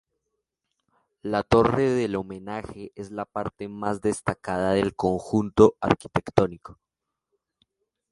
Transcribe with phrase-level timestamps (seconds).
[1.21, 6.79] La torre del homenaje es la parte más destacada del conjunto arquitectónico.